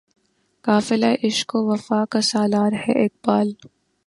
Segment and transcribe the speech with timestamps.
[0.65, 3.47] قافلہِ عشق و وفا کا سالار ہے اقبال